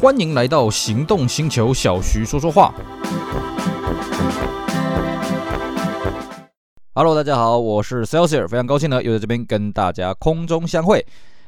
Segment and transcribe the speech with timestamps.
[0.00, 2.72] 欢迎来到行动星球，小徐说说话。
[6.94, 11.04] Hello，大家好，我是 Celsius，非常高兴呢，又在这边跟大家空中相会。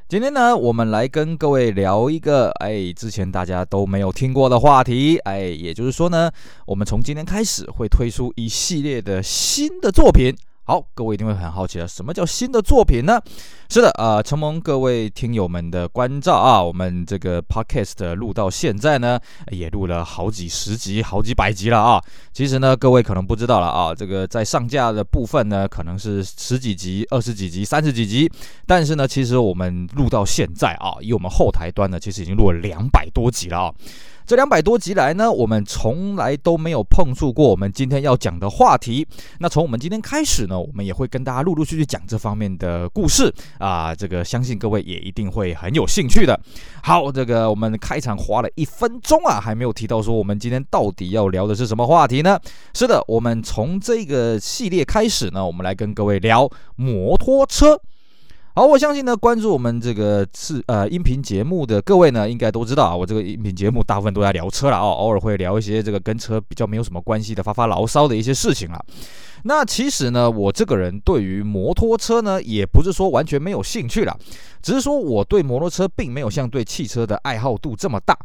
[0.08, 6.28] 今天呢，我们来跟各位聊一个，哎，之前大家都没有听过的话题，哎，也就是说呢，
[6.66, 10.34] 我们从今天开始会推出一系列的新的作品。
[10.70, 13.20] 好，各位一定会很好奇了，什么叫新的作品呢？
[13.68, 19.18] 是的，啊、呃，承蒙各位听友们的关照啊，我们这个 podcast 录到现在呢，
[19.50, 22.00] 也录了好几十集、好几百集了啊。
[22.32, 28.30] 其实呢，各位可能不知道了啊，这个在上架的部分呢，可能是十几集、二十几集、三十几集，
[28.64, 33.74] 但是呢，其实我们录到现在啊，以我们后台端呢，其实已经录了两百多集了啊。
[34.26, 39.06] 这两百多集来呢，我们从来都没有碰触过我们今天要讲的话题。
[39.40, 43.92] 那从我们今天开始呢，我们也会跟大家陆陆续续讲这方面的故事啊。
[43.92, 46.38] 这个相信各位也一定会很有兴趣的。
[46.82, 52.38] 好，这个我们开场花了一分钟啊，还没有提到说我们今天到底要聊的是什么话题呢？
[52.72, 57.80] 是的，我们从这个系列开始呢，我们来跟各位聊摩托车。
[58.52, 68.84] 好，我相信呢，关注我们这个是呃音频节目的各位呢，应该都知道啊，我这个音频节目大部分都在聊车了哦，偶尔会聊一些这个跟车比较没有什么关系的发发牢骚的一些事情啊。
[69.44, 74.16] 那其实呢，我这个人对于摩托车呢，也不是说完全没有兴趣啦，
[74.62, 78.16] 只是说我对摩托车并没有像对汽车的爱好度这么大。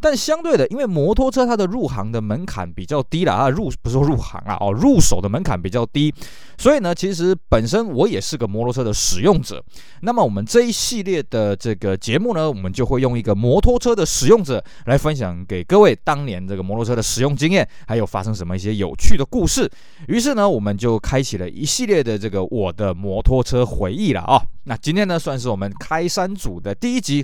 [0.00, 6.12] 但相对的，因为摩托车它的入行的门槛比较低啦，啊，入不是说入行啊，哦，入手的门槛比较低，
[6.58, 9.64] 所以呢，其实本身我也是个摩托车的使用者。
[10.02, 19.70] 那么我们这一系列的这个节目呢，我们就会用一个摩托车的使用者来分享给各位当年这个摩托车的使用经验，还有发生什么一些有趣的故事。
[20.08, 24.42] 于是呢，我我们就开启了一系列的这个我的摩托车回忆了啊、哦。
[24.62, 27.22] 那今天呢，算是我们开山组的第一集。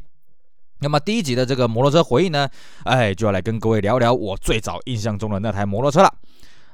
[0.80, 2.46] 那么第一集的这个摩托车回忆呢，
[2.84, 6.14] 哎，就要来跟各位聊聊我最早印象中的那台摩托车了。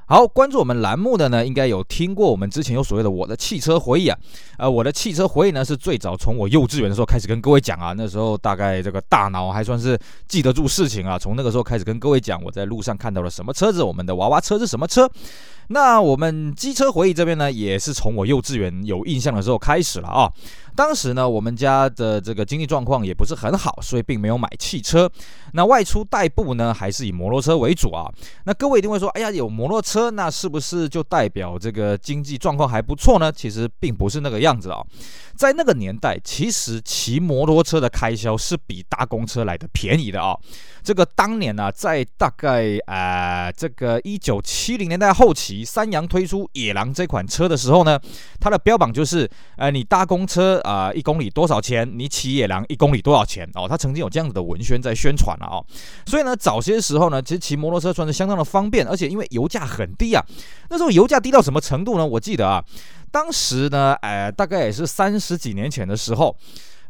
[0.08, 4.16] 好，关注我们栏目的呢，应该有听过我们之前有所谓的我的汽车回忆啊。
[4.56, 7.92] 呃，我的汽车回忆呢，是最早从我幼稚园的时候开始跟各位讲啊。
[7.96, 11.18] 那时候大概这个大脑还算是记得住事情啊。
[11.18, 15.10] 从那个时候开始跟各位讲，我在路上看到了什么车子，我们的娃娃车是什么车。
[15.70, 20.30] 那我们机车回忆这边呢，也是从我幼稚园有印象的时候开始了啊。
[20.76, 25.10] 当时呢，我们家的这个经济状况也不是很好，所以并没有买汽车。
[25.54, 28.12] 那外出代步呢，还是以摩托车为主啊。
[28.44, 33.32] 那各位一定会说，哎呀，有摩托车，那是不是就代表这个经济状况还不错呢？
[33.32, 34.84] 其实并不是那个样子啊。
[35.36, 40.36] 在那个年代，其实骑摩托车的开销是比搭公车来的便宜的啊。
[40.82, 48.00] 这个当年呢、在大概呃这个一九七零年代后期，三洋推出野狼这款车的时候呢，
[48.40, 51.88] 它的标榜就是，呃，你搭公车啊、一公里多少钱？
[51.98, 53.48] 你骑野狼一公里多少钱？
[53.54, 55.64] 哦，它曾经有这样子的文宣在宣传了哦。
[56.06, 60.24] 所以呢，早些时候呢，其实骑摩托车算是相当的方便，而且因为油价很低啊。
[60.70, 62.06] 那时候油价低到什么程度呢？
[62.06, 62.62] 我记得啊，
[63.16, 66.36] 当时呢，呃，大概也是三十几年前的时候。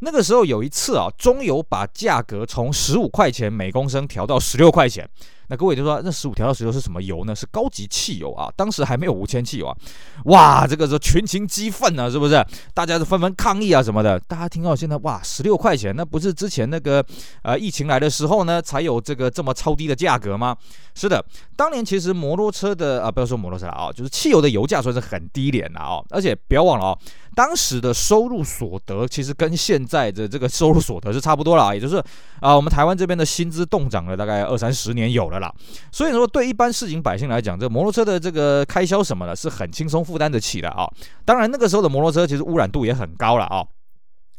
[0.00, 5.08] 那个时候有一次啊，中油把价格从十五块钱每公升调到十六块钱。
[5.48, 7.32] 那各位就说，那十五调到十六是什么油呢？
[7.32, 8.52] 是高级汽油啊！
[8.56, 9.76] 当时还没有无铅汽油啊！
[10.24, 12.44] 哇，这个时候群情激愤啊，是不是？
[12.74, 14.18] 大家是纷纷抗议啊什么的。
[14.18, 17.04] 大家听到现在哇，十六块钱，那不是之前那个
[17.42, 20.56] 呃疫情来的时候呢，才有这个这么超低的价格吗？
[20.96, 21.24] 是的，
[21.54, 26.02] 当年其实摩托车的啊，不要说摩托车了啊，就是汽油的油价算是很低廉的啊。
[26.10, 26.98] 而且不要忘了啊，
[27.36, 32.02] 当时的收入所得其实跟现在的这个收入所得是差不多了啊， 也就是
[32.40, 35.38] 啊，我们台湾这边的薪资动涨了大概二三十年有了。
[35.38, 35.52] 啦，
[35.92, 40.88] 所以说对一般市井百姓来讲，这摩托车的这个开销什么的，是很轻松负担得起的啊。
[41.26, 43.62] 当然那个时候的摩托车其实污染度也很高了啊。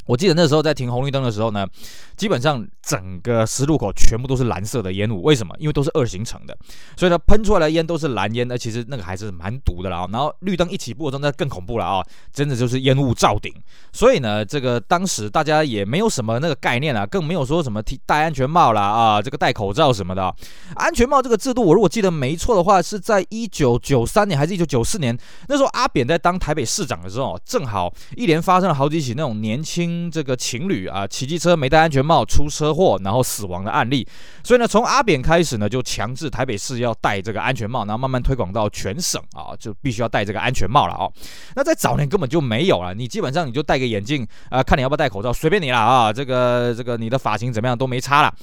[0.08, 1.68] 我记得那时候在停红绿灯的时候呢，
[2.16, 5.22] 基本上整个十字路口全部都是蓝色的烟雾。
[5.22, 5.54] 为什么？
[5.60, 6.58] 因为都是二行程的，
[6.96, 8.48] 所以呢喷出来的烟都是蓝烟。
[8.48, 10.08] 那其实那个还是蛮毒的啦。
[10.12, 12.02] 然后绿灯一起步的，那更恐怖了啊！
[12.32, 13.54] 真的就是烟雾罩顶。
[13.92, 20.34] 所以呢，这个当时大家也没有什么那个概念啊，更没有说什么提戴安全帽啦啊，这个戴口罩什么的。
[20.76, 25.18] 安全帽这个制度，我如果记得没错的话，是在一九九三年还是一九九四年？
[25.50, 29.97] 那时候阿扁在当台北市长的时候，正好一连发生了好几起那种年轻。
[30.12, 34.08] 这个情侣啊，骑机车没戴安全帽出车祸，然后死亡的案例。
[34.44, 41.10] 所以呢，从阿扁开始呢，就强制台北市要戴这个安全帽，然后慢慢推广到全省啊，就必须要戴这个安全帽了啊。
[41.56, 46.14] 那在早年根本就没有了，你基本上你就戴个眼镜啊，看你要不要戴口罩，随便你了啊。
[46.14, 48.34] 这个这个你的发型怎么样都没差了。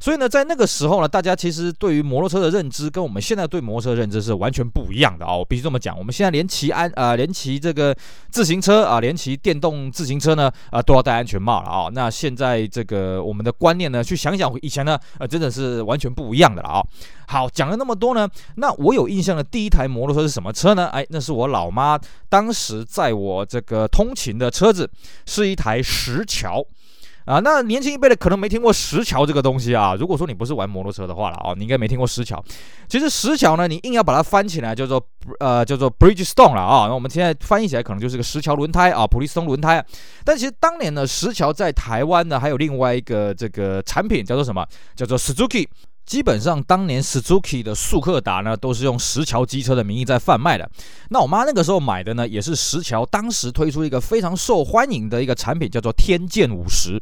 [0.00, 5.36] 所以呢，在那个时候呢，大家其实对于摩托车的认知跟我们现在对摩托车的认知是完全不一样的啊！
[5.36, 7.94] 我必须这么讲，我们现在连骑安啊、连骑这个
[8.30, 11.88] 自行车啊，连骑电动自行车呢啊，都要戴安全帽了啊！
[11.92, 16.82] 那现在这个我们的观念呢，去想想以前呢，呃，真的是完全不一样的了啊！
[17.26, 20.86] 好，讲了那么多呢，那我有印象的第一台摩托车是什么车呢？
[20.88, 21.98] 哎，那是我老妈
[22.28, 24.88] 当时载我这个通勤的车子，
[25.26, 26.64] 是一台石桥。
[27.28, 29.94] 啊，那年轻一辈的可能没听过石桥这个东西啊。
[29.94, 32.42] 如果说你不是玩摩托车的话了啊，你应该没听过石桥。
[32.88, 35.04] 其实石桥呢，你硬要把它翻起来叫做
[35.38, 36.86] 呃叫做 Bridgestone 了啊。
[36.86, 39.84] 那我们现在翻译起来可能就是个石桥轮胎啊，普利司通轮胎。
[40.24, 44.66] 但其实当年呢，石桥在台湾呢还有另外一个这个产品叫做什么？
[44.96, 45.68] 叫做 Suzuki。
[46.08, 50.68] 基本上，当年 Suzuki 的速克达呢，都是用石桥机车的名义在贩卖的。
[51.10, 56.98] 那我妈那个时候买的呢，也是石桥当时推出一个非常受欢迎的一个产品，叫做天剑五十。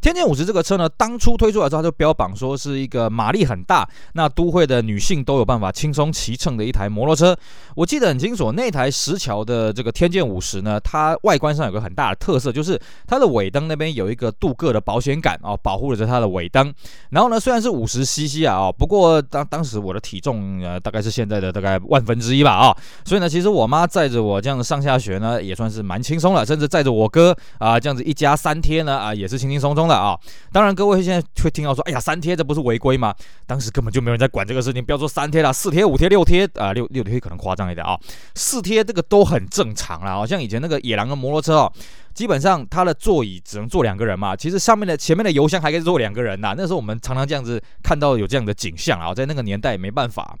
[0.00, 7.36] 天剑五十这个车呢，当初推出来之后，它就标榜说是一个马力很大，那都会的女性都有办法轻松骑乘的一台摩托车。
[7.74, 16.72] 我记得很清楚，那台石桥的这个天剑五十呢，它外观上有个很大的特色，就是它的尾灯那边有一个镀铬的保险杆啊，保护着它的尾灯。
[17.10, 29.87] 然后呢，虽然是五十 CC 啊，哦，不过当当时我的体重呃大概是现在的大概万分之一吧啊，所以呢，其实我妈载着我这样子上下学呢，也算是蛮轻松了，甚至载着我哥啊这样子一家三贴呢啊，也是轻轻松松。
[29.88, 30.16] 了啊，
[30.52, 33.14] 当然各位现在会听到说，哎呀，三贴这不是违规吗？
[33.46, 37.98] 当时根本就没有人在管这个事情，不要说三贴了，四贴、五贴、六贴啊，六六贴可能夸张一点啊，
[38.34, 40.14] 四贴这个都很正常啦。
[40.14, 41.72] 好像以前那个野狼的摩托车哦。
[42.14, 46.52] 基本上它的座椅只能坐两个人嘛，其实上面的前面的油箱还可以坐两个人呐。
[46.56, 50.36] 那时候我们常常这样子看到有这样的景象啊，在那个年代没办法。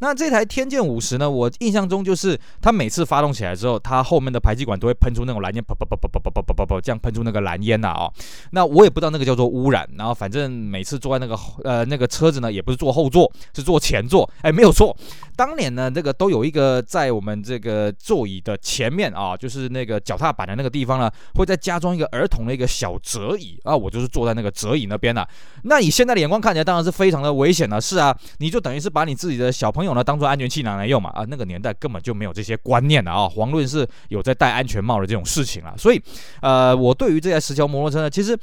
[0.00, 8.10] 那这台天剑五十呢，我印象中就是它每次发动起来之后，它后面的排气管都会喷出那种蓝烟，啪啪啪啪啪啪啪啪啪这样喷出那个蓝烟呐啊。
[8.52, 14.96] 那我也不知道那个叫做污染，然后反正每次坐在那个呃那个车子呢，也不是坐后座，是坐前座，哎，没有错。
[15.38, 21.08] 当年呢，这个都有一个在我们这个座椅的前面啊，就是那个脚踏板的那个地方呢。
[21.34, 25.28] 会再加装一个儿童的一个小折椅啊，我就是坐在那个折椅那边了。
[25.62, 27.80] 那以现在的眼光看起来，当然是非常的危险了。
[27.80, 35.72] 是啊，你就等于是把你自己的小朋友呢当做安全气囊来用嘛啊，那个年代根本就没有这些观念了啊，遑论是有在戴安全帽的这种事情了。
[35.78, 36.02] 所以，
[36.42, 38.36] 呃，我对于这台石桥摩托车呢，其实。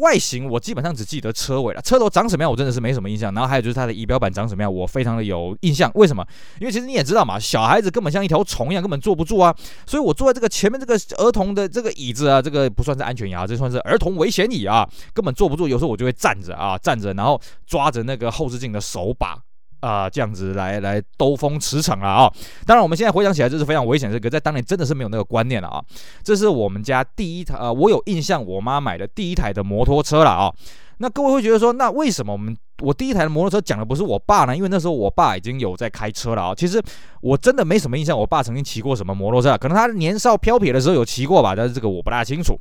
[0.00, 3.32] 外形我基本上只记得车尾了，车头长什么样我真的是没什么印象。
[3.32, 5.90] 然后还有就是它的仪表板长什么样，我非常的有印象。
[5.94, 6.26] 为什么？
[6.60, 9.54] 因为其实你也知道嘛，小孩子根本像一条虫一样，根本坐不住啊。
[9.86, 15.66] 所以我坐在这个前面这个儿童的这个椅子啊，这个不算是安全椅啊，这算是儿童危险椅啊，根本坐不住。
[15.66, 19.38] 有时候我就会站着啊，站着，然后抓着那个后视镜的手把。
[19.80, 22.32] 啊、这样子来来兜风驰骋了啊！
[22.66, 24.16] 当然，我们现在回想起来，这是非常危险的。
[24.16, 25.82] 这个在当年真的是没有那个观念了啊！
[26.22, 30.52] 这是我们家第一台，呃，我有印象，我妈买的第一台的摩托车了啊！
[31.02, 34.54] 那各位会觉得说，那为什么我们我第一台的摩托车讲的不是我爸呢？
[34.54, 36.54] 因为那时候我爸已经有在开车了啊。
[36.54, 36.80] 其实
[37.22, 42.54] 我真的没什么印象，我爸曾经骑过什么摩托车，可能他年少飘撇的时候有骑过吧，但是这个我不大清楚。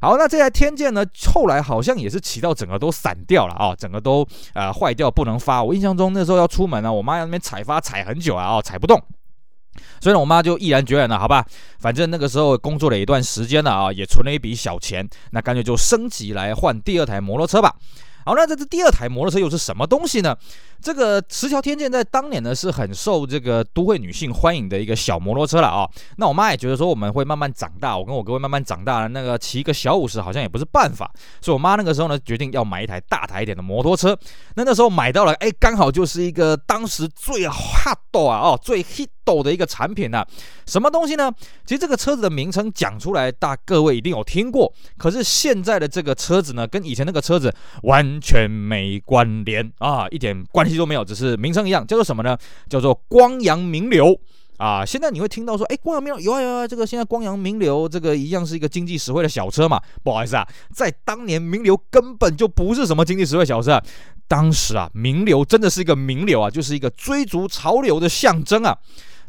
[0.00, 5.62] 好，那这台天剑呢，后来好像也是骑到整个都散掉了啊，整个都呃坏掉不能发。
[5.62, 9.00] 我印象中那时候要出门呢，我妈在那边踩发踩很久啊，哦，踩不动。
[10.00, 11.44] 所以呢，我妈就毅然决然了，好吧，
[11.78, 17.74] 反正那个时候工作了一段时间了啊，也存了一笔小钱，那干脆就升级来换第二台摩托车吧。
[18.26, 20.34] 好，那这这第二台摩托车又是什么东西呢？
[20.80, 25.86] 这个石桥天剑在当年呢是很受这个都会女性欢迎的一个小摩托车了啊。
[26.16, 31.10] 那我妈也觉得说我们会慢慢长大，我跟我哥会慢慢长大了，那个骑一个小五十好像也不是办法，
[31.42, 34.18] 所以我妈那个时候呢决定要买一台大台一点的摩托车。
[34.54, 40.24] 那那时候买到了，哎，刚好就是一个当时最 hot 啊，哦，最 hit 抖的一个产品呢、
[40.66, 41.32] 什么东西呢？
[41.64, 44.72] 其实这个车子的名称讲出来，大各位一定有听过。
[44.96, 52.36] 可是现在的这个车子呢，跟以前那个车子完全没关联啊，一点关系都没有，只是名称一样，叫做什么呢？
[52.68, 54.18] 叫做光阳名流
[54.58, 54.84] 啊。
[54.84, 59.80] 现在你会听到说，哎，光阳名流有啊有啊，这个现在光阳名流这个一样是一个经济实惠的小车嘛。
[60.02, 63.80] 不好意思啊，在当年名流根本就不是什么经济实惠小车，
[64.28, 68.76] 当时啊，名流真的是一个名流啊，就是一个追逐潮流的象征啊。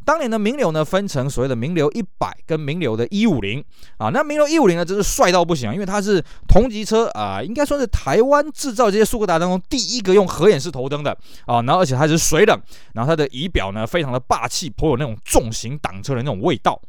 [0.06, 3.64] 当年的名流呢，分成所谓的名流一百跟名流的一五零
[3.98, 4.10] 啊。
[4.10, 11.12] 那名流一五零呢，真是帅到不行，因为它是同级车啊，应该算是台湾制造这些速克达当中第一个用合眼式头灯的
[11.46, 11.62] 啊。
[11.64, 12.58] 然后而且它是水冷，
[12.94, 16.80] 然后它的仪表呢非常的霸气，颇有那种重型挡车的那种味道。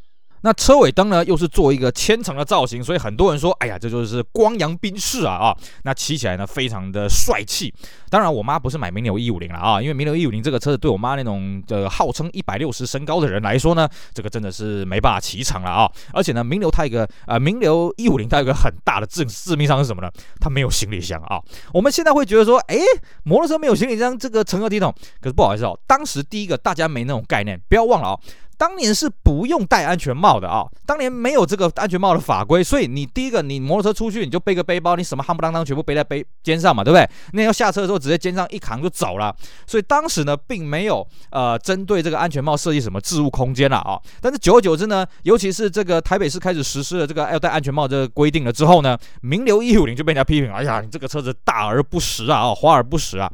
[0.46, 5.56] 那车尾灯呢，又是做一个千层的造型，所以很多人说，哎呀，这就是光阳宾士啊啊！
[5.82, 7.74] 那骑起来呢，非常的帅气。
[8.08, 15.90] 当然，我妈不是买名流一五零了啊，因为名流一五零这个车子对我妈那种呃号称一百六十身高的人来说呢，这个真的是没办法骑长了啊。
[16.12, 20.08] 而且呢，名流它一个呃，名流一五零它有个很大的致致命伤是什么呢？
[20.38, 21.42] 它没有行李箱啊。
[21.74, 22.78] 我们现在会觉得说，哎，
[23.24, 24.94] 摩托车没有行李箱，这个成何体统？
[25.20, 28.20] 可是不好意思哦，当时第一个大家没那种概念，不要忘了啊。
[28.58, 37.08] 当年是不用戴安全帽的啊、当年没有这个安全帽的法规，所以你第一个，你摩托车出去你就背个背包，你什么夯不啷当全部背在背肩上嘛，对不对？
[37.32, 39.34] 那要下车的时候直接肩上一扛就走了，
[39.66, 53.30] 所以当时呢并没有呃针对这个安全帽设计什么置物空间了啊、但是久而久之呢，尤其是这个台北市开始实施了这个要戴安全帽这个规定了之后呢，名流一五零就被人家批评，哎呀，你这个车子大而不实啊，哦，华而不实啊。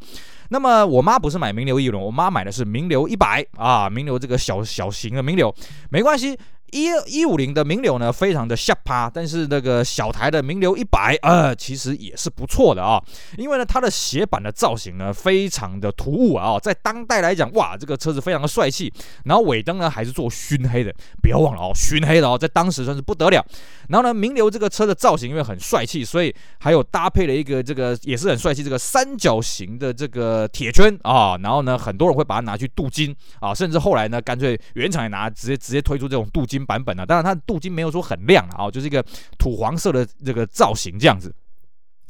[0.53, 5.51] 那么我妈不是买名流一轮，我妈买的是名流一百啊，名流这个小小型的名流，
[5.89, 6.37] 没关系。
[6.73, 12.99] 一一五零的名流呢，非常的下趴，但是那个小台的名流一百，呃，其实也是不错的啊。
[13.37, 18.91] 因为呢，它的斜板的造型呢，非常的突兀啊，在当代来讲，哇，这个车子非常的帅气。
[19.25, 23.45] 然后尾灯呢，还是做熏黑的，不要忘了哦，熏黑的哦，在当时算是不得了。
[23.89, 31.37] 然后呢，名流这个车的造型因为很帅气，所以还有搭配了一个这个也是很帅气这个三角形的这个铁圈啊。
[31.43, 36.62] 然后呢，很多人会把它拿去镀金啊，甚至后来呢，干脆原厂也拿直接直接推出这种镀金。
[36.65, 39.03] 版本啊，当然它的镀金没有说很亮啊，就是一个
[39.37, 41.33] 土黄色的这个造型这样子。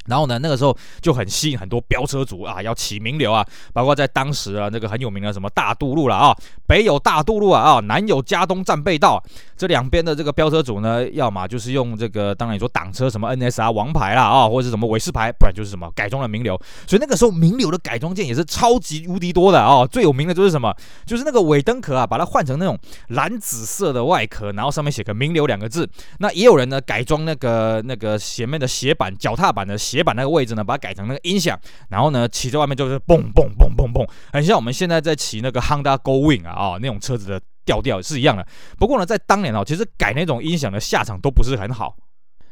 [0.06, 9.22] 然后呢，那个时候就很吸引很多飙车族啊，要起名流啊，包括在当时啊，那个很有名的什么大渡路了啊，北有大渡路啊，啊，南有加东战备道，
[9.56, 16.60] 这两边的这个飙车族呢，要么就是用这个，当然你说挡车什么 NSR 王牌啦啊，或者是什么伟士牌，不然就是什么改装的名流。
[16.86, 20.74] 所以那个时候名流的改装件也是超级无敌多的啊，最有名的就是什么，
[21.06, 25.88] 就是那个尾灯壳啊，把它换成那种蓝紫色的外壳，然后上面写个名流两个字。
[26.18, 29.78] 那也有人呢改装那个那个前面的斜板脚踏板的。
[29.94, 31.56] 斜板那个位置呢，把它改成那个音响，
[31.88, 38.44] 然后呢，骑在外面就是嘣嘣嘣嘣嘣，很像我们现在在骑那个 Honda Gowind 啊、哦、那种车子的调调是一样的。
[38.76, 41.94] 不过呢，在当年哦，其实改那种音响的下场都不是很好，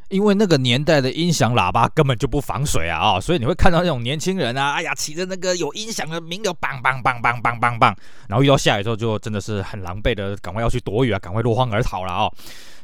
[0.09, 7.95] 因为那个年代的音响喇叭根本就不防水啊啊、哦，所以你会看到那种年轻人啊，哎呀，骑着那个有音响的名流，梆梆梆梆梆梆梆，
[8.29, 12.31] 然后遇到下雨之后就真的是很狼狈的，赶快要去躲雨啊，赶快落荒而逃了啊、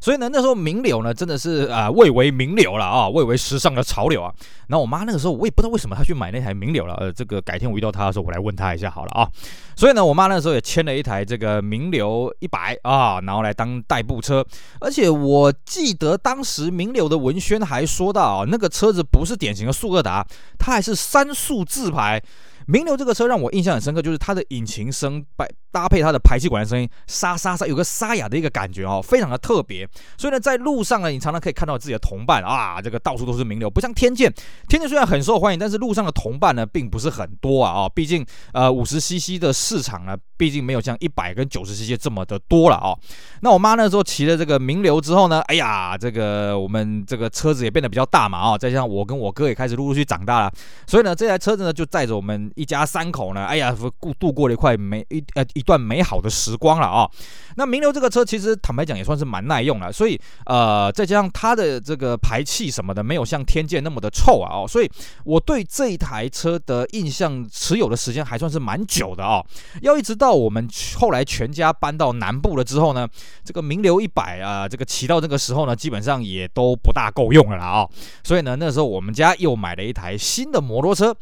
[0.01, 4.33] 所以呢，那时候名流呢，真的是啊，蔚、为名流了啊，蔚为时尚的潮流啊。
[4.67, 6.93] 然后我妈那个时候，我也不知道为什么她去买那台名流了。
[6.95, 9.27] 呃，这个改天我遇到她的时候，我来问她一下好了啊。
[9.75, 14.45] 所以呢，我妈那时候也签了一台这个名流一百啊，然后来当代步车。
[14.79, 20.25] 而且我记得当时名流的文宣还说到啊，那个车子不是典型的速克达，
[20.57, 22.21] 它还是三速自排。
[22.69, 25.25] 名流这个车让我印象很深刻，就是它的引擎声
[25.71, 29.89] 搭配它的排气管的声音，沙沙沙，有个沙哑的一个感觉哦，非常的特别。
[30.19, 34.31] 所以呢，在路上呢，你常常可以看到自己的同伴啊，这个到处都是名流，不像天剑。
[34.67, 38.23] 天剑虽然很受欢迎，但是路上的同伴呢，并不是很多啊啊， 毕竟
[38.53, 42.93] 呃五十 CC 的市场呢，毕竟没有像一百跟九十 CC 这么的多了啊。
[43.41, 50.51] 那我妈那时候骑了这个名流之后呢，哎呀，这个我们这个车子也变得比较大嘛啊，再加上我跟我哥也开始陆陆续续长大了，
[50.87, 55.45] 所以呢，这台车子呢就载着我们一家三口呢，哎呀，度度过了一块美一呃。
[55.55, 57.09] 一段美好的时光了啊、
[57.57, 64.89] 那名流这个车其实坦白讲也算是蛮耐用了，所以呃再加上它的这个排气什么的没有像天剑那么的臭啊哦，所以
[65.25, 69.43] 我对这一台车的印象持有的时间还算是蛮久的啊、
[69.81, 73.07] 要一直到我们后来全家搬到南部了之后呢，
[73.43, 77.89] 这个名流一百啊，这个骑到这个时候呢，基本上也都不大够用了啦啊、
[78.23, 81.13] 所以呢，那时候我们家又买了一台新的摩托车。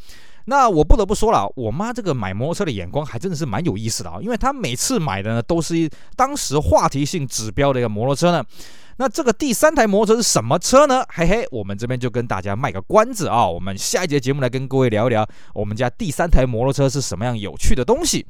[0.49, 8.41] 那我不得不说了，我妈这个买摩托车的眼光还真的是蛮有意思的啊，因为她每次买的呢都是当时话题性指标的一个摩托车呢。
[8.99, 11.03] 那这个第三台摩托车是什么车呢？
[11.09, 18.25] 嘿嘿，我们这边就跟大家卖个关子啊，我们下一节节目来跟各位聊一聊我们家第三台摩托车是什么样有趣的东西。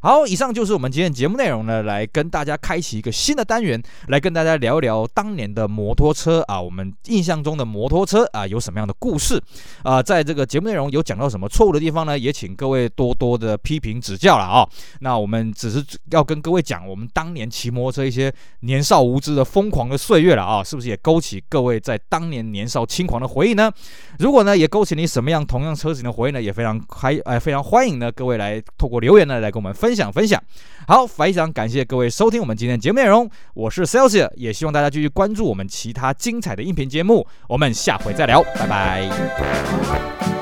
[0.00, 9.42] 好，以上就是我们今天节目内容呢，来跟大家开启一个新的单元，来跟大家聊一聊当年的摩托车啊，我们印象中的摩托车啊有什么样的故事
[9.82, 10.00] 啊？
[10.00, 12.16] 在这个节目内容有讲到什么错误的地方呢？
[12.16, 14.64] 也请各位多多的批评指教了啊。
[15.00, 23.68] 那我们只是要跟各位讲我们当年骑摩托车一些年少无知的疯狂的岁月了啊，是不是也勾起各位在当年年少轻狂的回忆呢？
[24.20, 26.40] 如果呢也勾起你什么样同样车型的回忆呢？
[26.40, 29.87] 也非常开呃非常欢迎呢各位来透过留言呢来跟我们分。
[29.88, 30.42] 分享分享，
[30.86, 40.37] 好，非常感谢各位收听我们今天的节目内容，我是 Celsius，也希望大家继续关注我们其他精彩的音频节目，我们下回再聊，拜拜。